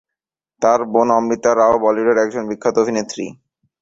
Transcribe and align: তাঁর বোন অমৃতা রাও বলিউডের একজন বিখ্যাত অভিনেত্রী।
তাঁর 0.61 0.79
বোন 0.93 1.07
অমৃতা 1.17 1.51
রাও 1.55 1.75
বলিউডের 1.83 2.17
একজন 2.17 2.43
বিখ্যাত 2.49 2.75
অভিনেত্রী। 2.83 3.25